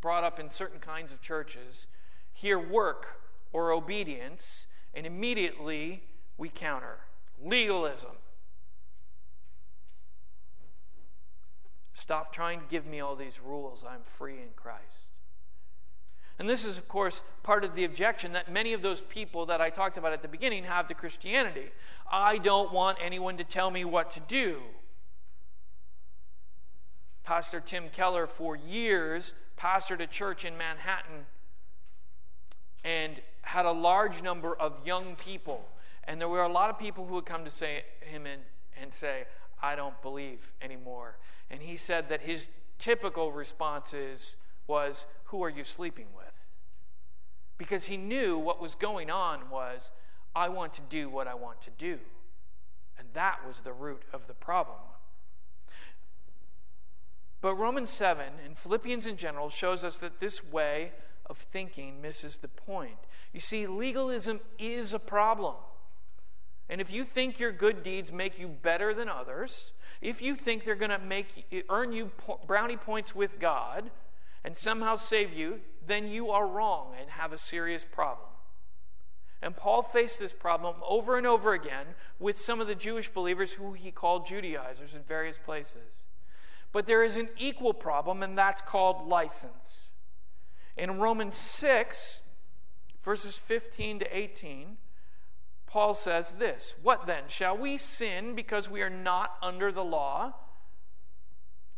[0.00, 1.86] brought up in certain kinds of churches,
[2.32, 3.20] hear work
[3.52, 6.04] or obedience, and immediately
[6.38, 7.00] we counter
[7.42, 8.12] legalism.
[11.92, 13.84] Stop trying to give me all these rules.
[13.86, 15.09] I'm free in Christ.
[16.40, 19.60] And this is, of course, part of the objection that many of those people that
[19.60, 21.66] I talked about at the beginning have to Christianity.
[22.10, 24.56] I don't want anyone to tell me what to do.
[27.24, 31.26] Pastor Tim Keller, for years, pastored a church in Manhattan
[32.84, 35.68] and had a large number of young people.
[36.04, 38.40] And there were a lot of people who would come to say, him and,
[38.80, 39.24] and say,
[39.62, 41.18] I don't believe anymore.
[41.50, 42.48] And he said that his
[42.78, 46.29] typical responses was, Who are you sleeping with?
[47.60, 49.90] Because he knew what was going on was
[50.34, 51.98] I want to do what I want to do.
[52.98, 54.78] And that was the root of the problem.
[57.42, 60.92] But Romans 7 and Philippians in general shows us that this way
[61.26, 62.96] of thinking misses the point.
[63.34, 65.56] You see, legalism is a problem.
[66.70, 70.64] And if you think your good deeds make you better than others, if you think
[70.64, 72.10] they're going to make earn you
[72.46, 73.90] brownie points with God
[74.44, 78.28] and somehow save you, then you are wrong and have a serious problem.
[79.42, 81.86] And Paul faced this problem over and over again
[82.18, 86.04] with some of the Jewish believers who he called Judaizers in various places.
[86.72, 89.88] But there is an equal problem, and that's called license.
[90.76, 92.20] In Romans 6,
[93.02, 94.76] verses 15 to 18,
[95.66, 97.24] Paul says this What then?
[97.28, 100.34] Shall we sin because we are not under the law?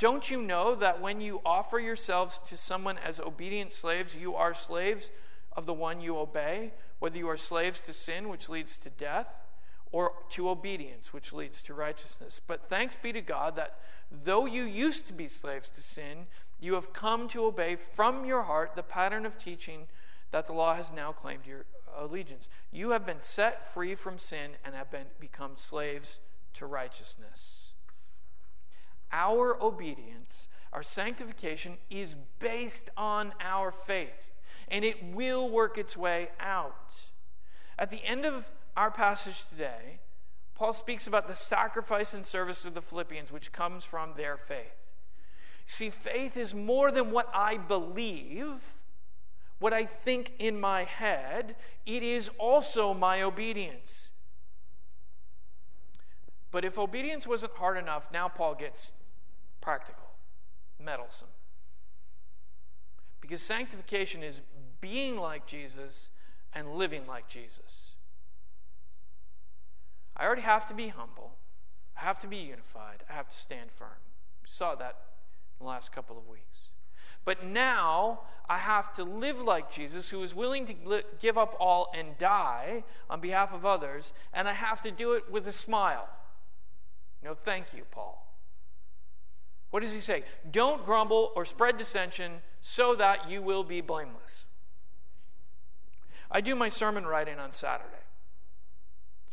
[0.02, 4.52] Don't you know that when you offer yourselves to someone as obedient slaves, you are
[4.52, 5.12] slaves
[5.52, 9.28] of the one you obey, whether you are slaves to sin, which leads to death,
[9.92, 12.40] or to obedience, which leads to righteousness?
[12.44, 13.78] But thanks be to God that
[14.10, 16.26] though you used to be slaves to sin,
[16.58, 19.86] you have come to obey from your heart the pattern of teaching
[20.32, 21.64] that the law has now claimed your
[21.96, 22.48] allegiance.
[22.72, 26.18] You have been set free from sin and have been become slaves
[26.54, 27.71] to righteousness
[29.12, 34.32] our obedience, our sanctification is based on our faith,
[34.68, 37.02] and it will work its way out.
[37.78, 40.00] At the end of our passage today,
[40.54, 44.76] Paul speaks about the sacrifice and service of the Philippians, which comes from their faith.
[45.66, 48.78] See, faith is more than what I believe,
[49.58, 54.10] what I think in my head, it is also my obedience.
[56.50, 58.92] But if obedience wasn't hard enough, now Paul gets
[59.62, 60.10] practical,
[60.78, 61.28] meddlesome.
[63.22, 64.42] Because sanctification is
[64.82, 66.10] being like Jesus
[66.52, 67.92] and living like Jesus.
[70.14, 71.36] I already have to be humble.
[71.96, 73.04] I have to be unified.
[73.08, 74.02] I have to stand firm.
[74.42, 74.98] We saw that
[75.58, 76.70] in the last couple of weeks.
[77.24, 81.88] But now I have to live like Jesus, who is willing to give up all
[81.96, 86.08] and die on behalf of others, and I have to do it with a smile.
[87.22, 88.31] No, thank you, Paul.
[89.72, 90.24] What does he say?
[90.50, 94.44] Don't grumble or spread dissension so that you will be blameless.
[96.30, 97.88] I do my sermon writing on Saturday.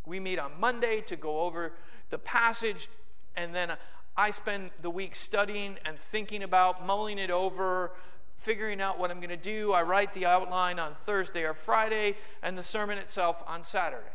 [0.06, 1.74] We meet on Monday to go over
[2.10, 2.88] the passage,
[3.36, 3.74] and then
[4.16, 7.92] I spend the week studying and thinking about, mulling it over,
[8.38, 9.74] figuring out what I'm going to do.
[9.74, 14.06] I write the outline on Thursday or Friday, and the sermon itself on Saturday.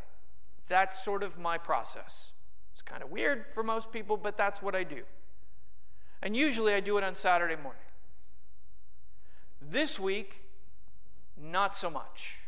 [0.69, 2.33] That's sort of my process.
[2.73, 5.03] It's kind of weird for most people, but that's what I do.
[6.25, 7.83] And usually I do it on Saturday morning.
[9.61, 10.41] This week,
[11.39, 12.39] not so much.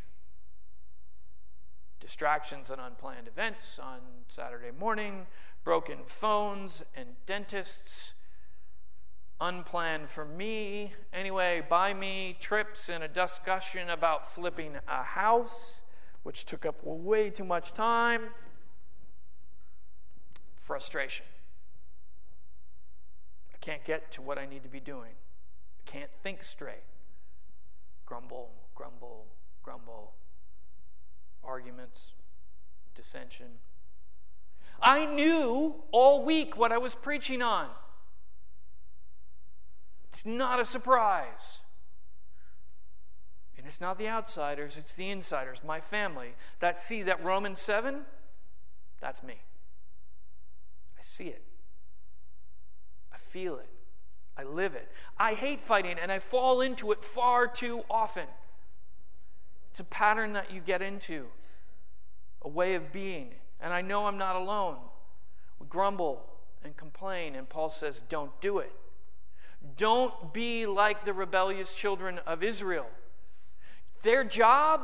[2.00, 5.26] Distractions and unplanned events on Saturday morning,
[5.62, 8.14] broken phones and dentists,
[9.42, 15.82] unplanned for me, anyway, by me, trips and a discussion about flipping a house,
[16.22, 18.30] which took up way too much time,
[20.56, 21.26] frustration
[23.66, 25.10] can't get to what I need to be doing.
[25.86, 26.84] Can't think straight.
[28.04, 29.26] Grumble, grumble,
[29.60, 30.12] grumble.
[31.42, 32.12] Arguments,
[32.94, 33.46] dissension.
[34.80, 37.66] I knew all week what I was preaching on.
[40.12, 41.58] It's not a surprise.
[43.58, 48.02] And it's not the outsiders, it's the insiders, my family, that see that Romans 7,
[49.00, 49.40] that's me.
[50.96, 51.42] I see it
[53.36, 53.68] feel it.
[54.34, 54.88] I live it.
[55.18, 58.24] I hate fighting and I fall into it far too often.
[59.70, 61.26] It's a pattern that you get into,
[62.40, 63.34] a way of being.
[63.60, 64.76] And I know I'm not alone.
[65.60, 66.24] We grumble
[66.64, 68.72] and complain, and Paul says, don't do it.
[69.76, 72.86] Don't be like the rebellious children of Israel.
[74.00, 74.80] Their job,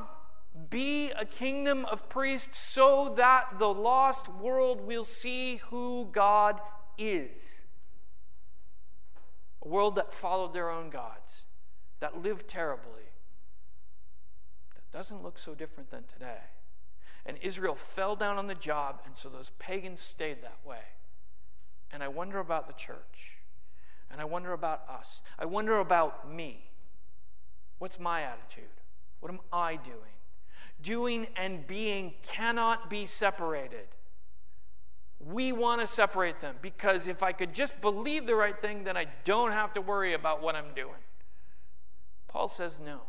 [0.68, 6.60] be a kingdom of priests so that the lost world will see who God
[6.98, 7.61] is.
[9.62, 11.44] A world that followed their own gods,
[12.00, 13.10] that lived terribly,
[14.74, 16.40] that doesn't look so different than today.
[17.24, 20.82] And Israel fell down on the job, and so those pagans stayed that way.
[21.92, 23.38] And I wonder about the church.
[24.10, 25.22] And I wonder about us.
[25.38, 26.70] I wonder about me.
[27.78, 28.64] What's my attitude?
[29.20, 29.96] What am I doing?
[30.82, 33.86] Doing and being cannot be separated.
[35.24, 38.96] We want to separate them because if I could just believe the right thing, then
[38.96, 41.00] I don't have to worry about what I'm doing.
[42.28, 43.02] Paul says no.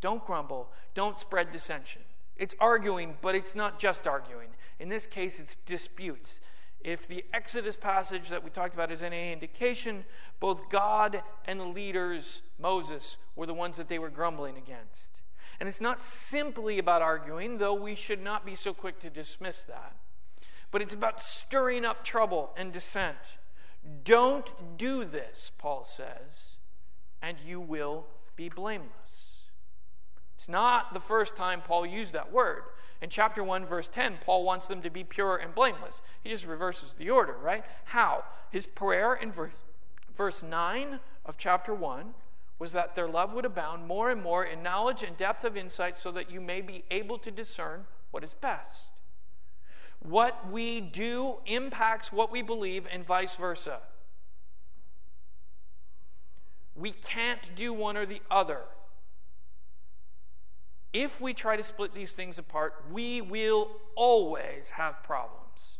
[0.00, 0.70] Don't grumble.
[0.94, 2.02] Don't spread dissension.
[2.36, 4.48] It's arguing, but it's not just arguing.
[4.78, 6.40] In this case, it's disputes.
[6.80, 10.04] If the Exodus passage that we talked about is any indication,
[10.38, 15.22] both God and the leaders, Moses, were the ones that they were grumbling against.
[15.58, 19.62] And it's not simply about arguing, though we should not be so quick to dismiss
[19.64, 19.96] that.
[20.70, 23.36] But it's about stirring up trouble and dissent.
[24.04, 26.56] Don't do this, Paul says,
[27.22, 29.44] and you will be blameless.
[30.36, 32.62] It's not the first time Paul used that word.
[33.02, 36.02] In chapter 1, verse 10, Paul wants them to be pure and blameless.
[36.22, 37.64] He just reverses the order, right?
[37.84, 38.24] How?
[38.50, 39.52] His prayer in verse,
[40.16, 42.14] verse 9 of chapter 1
[42.58, 45.96] was that their love would abound more and more in knowledge and depth of insight
[45.96, 48.88] so that you may be able to discern what is best.
[50.08, 53.80] What we do impacts what we believe, and vice versa.
[56.76, 58.60] We can't do one or the other.
[60.92, 65.78] If we try to split these things apart, we will always have problems.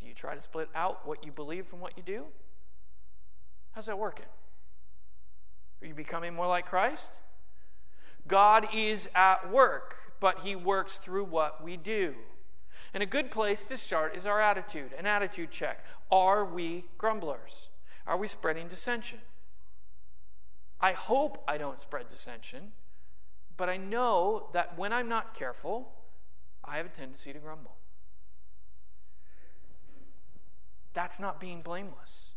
[0.00, 2.24] Do you try to split out what you believe from what you do?
[3.72, 4.26] How's that working?
[5.80, 7.12] Are you becoming more like Christ?
[8.26, 12.14] God is at work, but He works through what we do.
[12.94, 15.84] And a good place to start is our attitude, an attitude check.
[16.12, 17.68] Are we grumblers?
[18.06, 19.18] Are we spreading dissension?
[20.80, 22.70] I hope I don't spread dissension.
[23.56, 25.92] But I know that when I'm not careful,
[26.64, 27.76] I have a tendency to grumble.
[30.92, 32.34] That's not being blameless.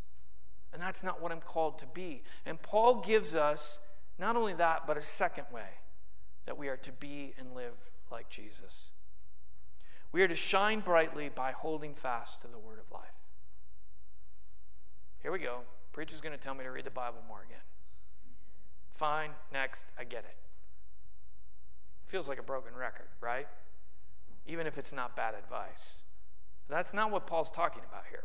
[0.73, 2.23] And that's not what I'm called to be.
[2.45, 3.79] And Paul gives us
[4.17, 5.81] not only that, but a second way
[6.45, 8.89] that we are to be and live like Jesus.
[10.11, 13.03] We are to shine brightly by holding fast to the word of life.
[15.21, 15.59] Here we go.
[15.91, 17.63] Preacher's going to tell me to read the Bible more again.
[18.93, 20.37] Fine, next, I get it.
[22.05, 23.47] Feels like a broken record, right?
[24.47, 25.97] Even if it's not bad advice.
[26.69, 28.23] That's not what Paul's talking about here.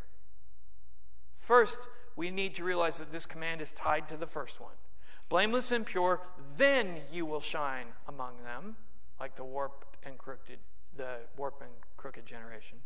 [1.37, 1.81] First,
[2.15, 4.75] we need to realize that this command is tied to the first one.
[5.29, 6.21] Blameless and pure,
[6.57, 8.77] then you will shine among them,
[9.19, 10.59] like the warped and crooked,
[10.97, 12.79] the warped and crooked generation.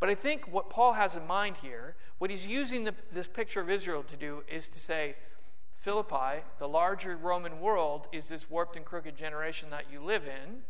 [0.00, 3.60] But I think what Paul has in mind here, what he's using the, this picture
[3.60, 5.16] of Israel to do, is to say,
[5.76, 10.62] Philippi, the larger Roman world, is this warped and crooked generation that you live in.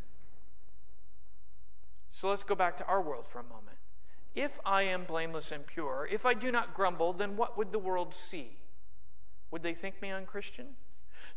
[2.08, 3.78] So let's go back to our world for a moment.
[4.34, 7.78] If I am blameless and pure, if I do not grumble, then what would the
[7.78, 8.58] world see?
[9.50, 10.74] Would they think me unchristian?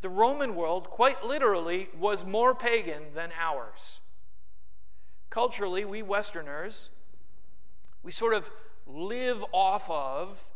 [0.02, 4.00] The Roman world, quite literally, was more pagan than ours.
[5.30, 6.90] Culturally, we Westerners,
[8.04, 8.50] we sort of
[8.86, 10.48] live off of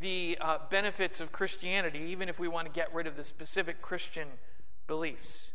[0.00, 3.80] the uh, benefits of Christianity, even if we want to get rid of the specific
[3.80, 4.28] Christian
[4.86, 5.52] beliefs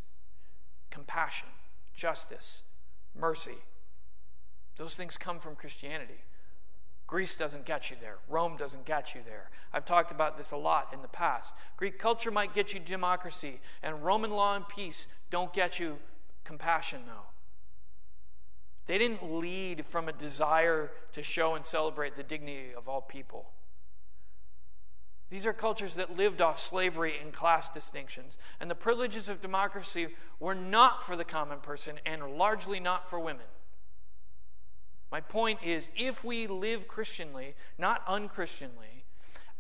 [0.90, 1.48] compassion,
[1.94, 2.64] justice,
[3.16, 3.58] mercy.
[4.78, 6.24] Those things come from Christianity.
[7.06, 8.18] Greece doesn't get you there.
[8.28, 9.50] Rome doesn't get you there.
[9.74, 11.54] I've talked about this a lot in the past.
[11.78, 15.98] Greek culture might get you democracy, and Roman law and peace don't get you
[16.44, 17.28] compassion, though.
[18.90, 23.52] They didn't lead from a desire to show and celebrate the dignity of all people.
[25.30, 28.40] These are cultures that lived off slavery and class distinctions.
[28.60, 30.08] And the privileges of democracy
[30.40, 33.46] were not for the common person and largely not for women.
[35.12, 39.04] My point is if we live Christianly, not unchristianly,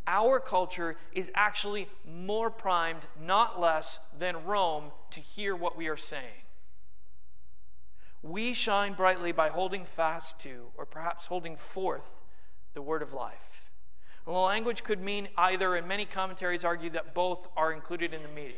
[0.08, 5.96] our culture is actually more primed, not less, than Rome to hear what we are
[5.96, 6.49] saying.
[8.22, 12.10] We shine brightly by holding fast to, or perhaps holding forth,
[12.74, 13.70] the word of life.
[14.26, 18.22] And The language could mean either, and many commentaries argue that both are included in
[18.22, 18.56] the meaning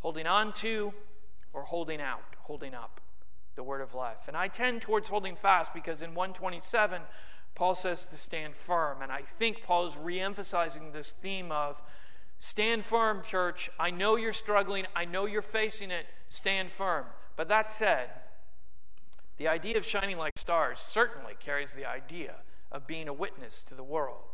[0.00, 0.92] holding on to
[1.52, 3.00] or holding out, holding up
[3.56, 4.28] the word of life.
[4.28, 7.02] And I tend towards holding fast because in 127,
[7.54, 9.02] Paul says to stand firm.
[9.02, 11.82] And I think Paul is re emphasizing this theme of
[12.38, 13.70] stand firm, church.
[13.78, 16.06] I know you're struggling, I know you're facing it.
[16.28, 17.06] Stand firm.
[17.36, 18.10] But that said,
[19.38, 22.36] the idea of shining like stars certainly carries the idea
[22.70, 24.24] of being a witness to the world.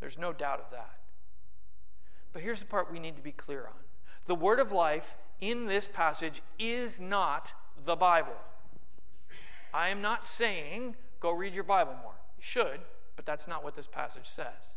[0.00, 1.00] There's no doubt of that.
[2.32, 3.84] But here's the part we need to be clear on
[4.26, 7.52] the word of life in this passage is not
[7.84, 8.36] the Bible.
[9.72, 12.14] I am not saying go read your Bible more.
[12.36, 12.80] You should,
[13.16, 14.74] but that's not what this passage says.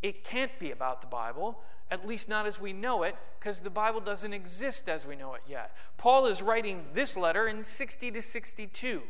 [0.00, 1.60] It can't be about the Bible,
[1.90, 5.34] at least not as we know it, because the Bible doesn't exist as we know
[5.34, 5.74] it yet.
[5.96, 9.02] Paul is writing this letter in 60 to 62.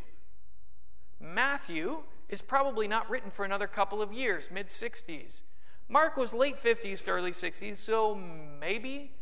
[1.21, 5.43] Matthew is probably not written for another couple of years, mid 60s.
[5.89, 9.13] Mark was late 50s to early 60s, so maybe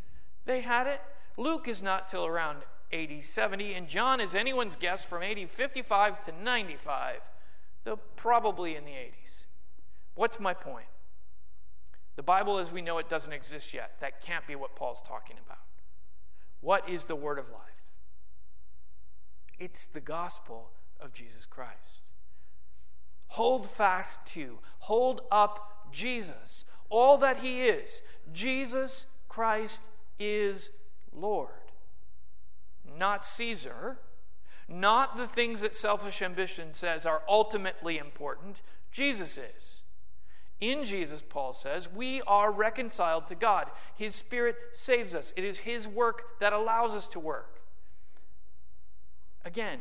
[0.44, 1.00] they had it.
[1.36, 6.24] Luke is not till around 80, 70, and John is anyone's guess from 80, 55
[6.26, 7.20] to 95,
[7.84, 9.44] though probably in the 80s.
[10.14, 10.86] What's my point?
[12.16, 13.92] The Bible as we know it doesn't exist yet.
[14.00, 15.58] That can't be what Paul's talking about.
[16.60, 17.60] What is the word of life?
[19.58, 22.10] It's the gospel of Jesus Christ.
[23.28, 28.02] Hold fast to, hold up Jesus, all that he is.
[28.32, 29.82] Jesus Christ
[30.18, 30.70] is
[31.12, 31.50] Lord
[32.98, 33.98] not Caesar,
[34.68, 38.60] not the things that selfish ambition says are ultimately important.
[38.90, 39.82] Jesus is.
[40.61, 43.70] In Jesus, Paul says, we are reconciled to God.
[43.94, 45.32] His Spirit saves us.
[45.36, 47.61] It is His work that allows us to work.
[49.44, 49.80] Again,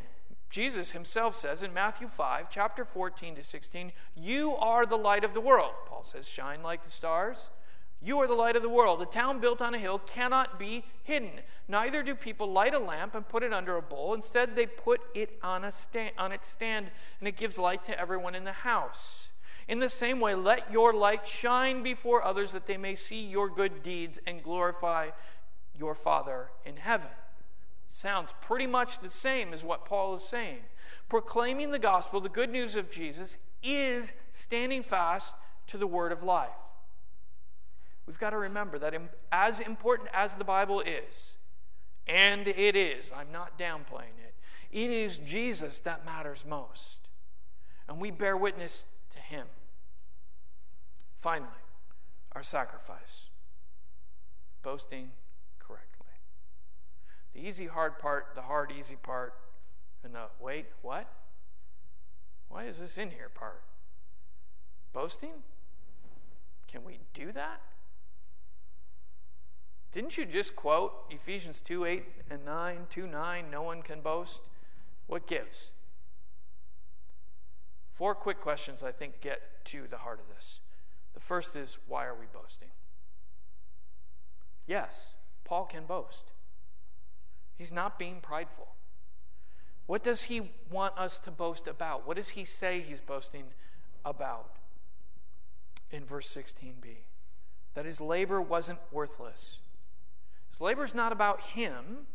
[0.50, 5.34] Jesus himself says in Matthew 5, chapter 14 to 16, You are the light of
[5.34, 5.74] the world.
[5.88, 7.50] Paul says, Shine like the stars
[8.06, 9.02] you are the light of the world.
[9.02, 11.32] A town built on a hill cannot be hidden.
[11.68, 14.14] Neither do people light a lamp and put it under a bowl.
[14.14, 18.00] Instead, they put it on, a stand, on its stand, and it gives light to
[18.00, 19.30] everyone in the house.
[19.68, 23.50] In the same way, let your light shine before others that they may see your
[23.50, 25.10] good deeds and glorify
[25.78, 27.10] your Father in heaven.
[27.88, 30.60] Sounds pretty much the same as what Paul is saying.
[31.10, 35.36] Proclaiming the gospel, the good news of Jesus, is standing fast
[35.68, 36.50] to the word of life.
[38.06, 38.94] We've got to remember that
[39.32, 41.34] as important as the Bible is,
[42.08, 44.36] and it is, I'm not downplaying it,
[44.72, 47.08] it is Jesus that matters most.
[47.88, 48.86] And we bear witness
[49.36, 49.48] him.
[51.20, 51.50] Finally,
[52.32, 53.30] our sacrifice
[54.64, 55.12] boasting
[55.60, 56.14] correctly.
[57.34, 59.34] The easy, hard part, the hard, easy part,
[60.04, 61.08] and the wait, what?
[62.50, 63.62] Why is this in here part?
[64.94, 65.44] Boasting?
[66.68, 67.62] Can we do that?
[69.92, 74.50] Didn't you just quote Ephesians 2 8 and 9, 2 9, no one can boast?
[75.08, 75.72] What gives?
[77.96, 80.60] Four quick questions I think get to the heart of this.
[81.14, 82.70] The first is why are we boasting?
[84.68, 86.32] Yes, Paul can boast.
[87.58, 88.68] He's not being prideful.
[89.88, 92.08] What does he want us to boast about?
[92.08, 93.46] What does he say he's boasting
[94.04, 94.58] about?
[95.92, 96.98] In verse 16b,
[97.76, 99.60] that his labor wasn't worthless
[100.56, 102.08] his labor is not about him,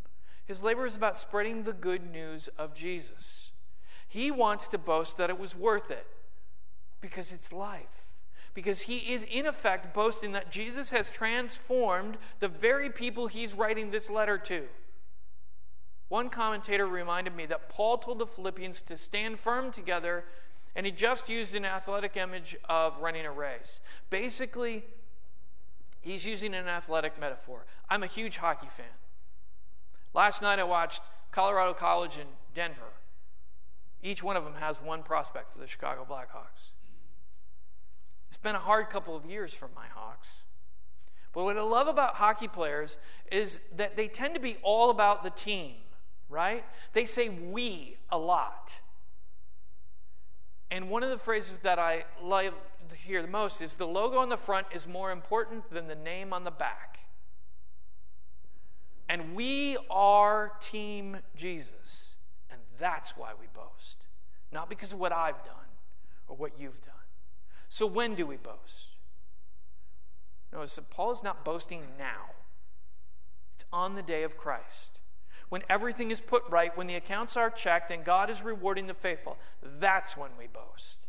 [0.46, 3.52] his labor is about spreading the good news of Jesus.
[4.10, 6.06] He wants to boast that it was worth it
[7.00, 8.10] because it's life.
[8.52, 13.90] Because he is, in effect, boasting that Jesus has transformed the very people he's writing
[13.90, 14.64] this letter to.
[16.08, 20.24] One commentator reminded me that Paul told the Philippians to stand firm together,
[20.76, 23.80] and he just used an athletic image of running a race.
[24.10, 24.82] Basically,
[26.00, 27.66] He's using an athletic metaphor.
[27.88, 28.86] I'm a huge hockey fan.
[30.14, 32.94] Last night I watched Colorado College and Denver.
[34.02, 36.70] Each one of them has one prospect for the Chicago Blackhawks.
[38.28, 40.42] It's been a hard couple of years for my Hawks.
[41.32, 42.98] But what I love about hockey players
[43.30, 45.74] is that they tend to be all about the team,
[46.28, 46.64] right?
[46.92, 48.74] They say we a lot.
[50.70, 52.54] And one of the phrases that I love
[52.94, 56.32] hear the most is the logo on the front is more important than the name
[56.32, 56.98] on the back.
[59.08, 62.09] And we are Team Jesus.
[62.80, 64.06] That's why we boast.
[64.50, 65.70] Not because of what I've done
[66.26, 66.94] or what you've done.
[67.68, 68.96] So when do we boast?
[70.52, 72.30] Notice that Paul is not boasting now,
[73.54, 74.98] it's on the day of Christ.
[75.48, 78.94] When everything is put right, when the accounts are checked and God is rewarding the
[78.94, 81.06] faithful, that's when we boast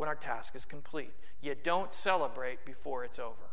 [0.00, 1.12] when our task is complete.
[1.42, 3.50] You don't celebrate before it's over.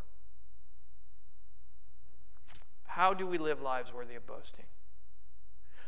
[2.85, 4.63] How do we live lives worthy of boasting?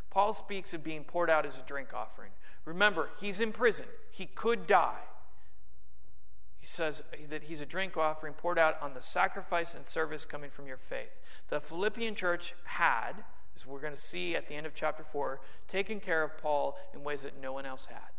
[0.09, 2.31] Paul speaks of being poured out as a drink offering.
[2.65, 5.01] Remember, he's in prison, he could die.
[6.59, 10.49] He says that he's a drink offering poured out on the sacrifice and service coming
[10.49, 11.17] from your faith.
[11.47, 13.23] The Philippian church had,
[13.55, 15.39] as we're going to see at the end of chapter 4,
[15.69, 18.11] taken care of Paul in ways that no one else had.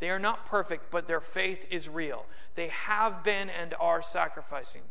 [0.00, 2.24] They are not perfect, but their faith is real.
[2.56, 4.82] They have been and are sacrificing.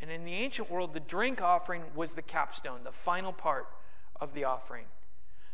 [0.00, 3.66] And in the ancient world, the drink offering was the capstone, the final part
[4.20, 4.86] of the offering.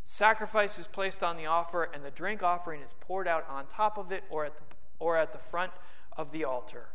[0.04, 3.98] Sacrifice is placed on the offer, and the drink offering is poured out on top
[3.98, 4.62] of it or at the,
[4.98, 5.72] or at the front
[6.16, 6.88] of the altar.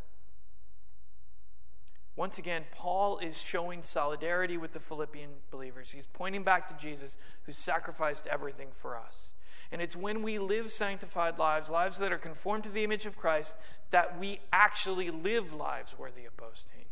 [2.16, 5.92] Once again, Paul is showing solidarity with the Philippian believers.
[5.92, 9.32] He's pointing back to Jesus, who sacrificed everything for us.
[9.72, 13.18] And it's when we live sanctified lives, lives that are conformed to the image of
[13.18, 13.56] Christ,
[13.92, 16.86] that we actually live lives worthy of boasting.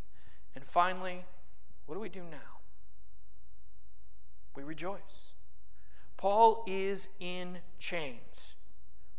[0.56, 1.26] And finally,
[1.86, 2.55] what do we do now?
[4.56, 5.34] We rejoice.
[6.18, 8.56] Paul is in chains,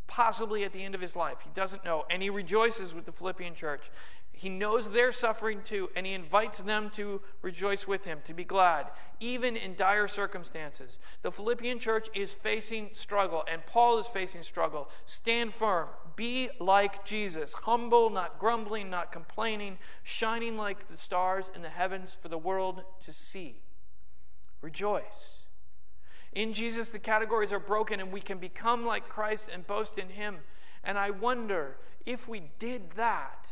[0.07, 1.43] possibly at the end of his life.
[1.43, 2.05] He doesn't know.
[2.11, 3.91] And he rejoices with the Philippian church.
[4.33, 8.45] He knows they're suffering too, and he invites them to rejoice with him, to be
[8.45, 10.99] glad, even in dire circumstances.
[11.23, 14.91] The Philippian church is facing struggle, and Paul is facing struggle.
[15.07, 15.89] Stand firm.
[16.17, 22.17] Be like Jesus, humble, not grumbling, not complaining, shining like the stars in the heavens
[22.21, 23.63] for the world to see.
[24.61, 25.45] Rejoice.
[26.33, 30.11] In Jesus, the categories are broken, and we can become like Christ and boast in
[30.11, 30.39] him.
[30.85, 33.47] And I wonder if we did that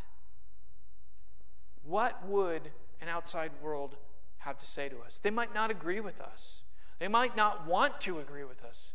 [1.84, 3.96] what would an outside world
[4.38, 5.20] have to say to us?
[5.22, 6.62] They might not agree with us,
[6.98, 8.92] they might not want to agree with us,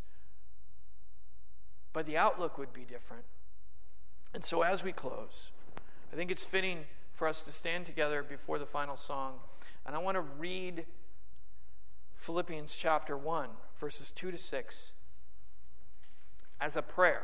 [1.93, 3.24] but the outlook would be different.
[4.34, 5.49] And so, as we close,
[6.12, 9.39] I think it's fitting for us to stand together before the final song.
[9.86, 10.86] And I want to read
[12.20, 13.48] Philippians chapter 1,
[13.80, 14.92] verses 2 to 6,
[16.60, 17.24] as a prayer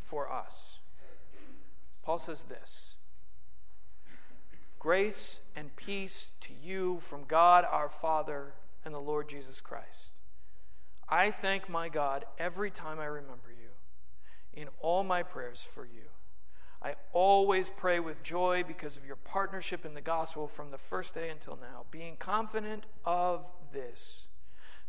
[0.00, 0.80] for us.
[2.02, 2.96] Paul says this
[4.80, 8.54] Grace and peace to you from God our Father
[8.84, 10.10] and the Lord Jesus Christ.
[11.08, 13.70] I thank my God every time I remember you
[14.60, 16.10] in all my prayers for you.
[16.82, 21.14] I always pray with joy because of your partnership in the gospel from the first
[21.14, 24.26] day until now, being confident of this,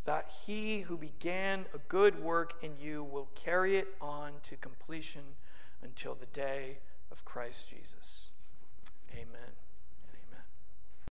[0.06, 5.22] that he who began a good work in you will carry it on to completion
[5.84, 6.80] until the day
[7.12, 8.30] of Christ Jesus.